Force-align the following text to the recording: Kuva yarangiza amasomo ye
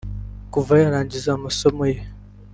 Kuva 0.53 0.73
yarangiza 0.83 1.29
amasomo 1.37 1.83
ye 1.91 1.99